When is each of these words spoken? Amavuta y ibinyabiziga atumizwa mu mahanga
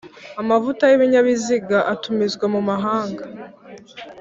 Amavuta 0.41 0.83
y 0.87 0.95
ibinyabiziga 0.97 1.77
atumizwa 1.93 2.45
mu 2.53 2.61
mahanga 2.69 3.23